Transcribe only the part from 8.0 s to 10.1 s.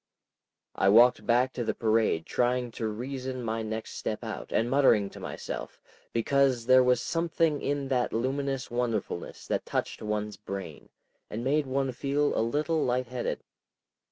luminous wonderfulness that touched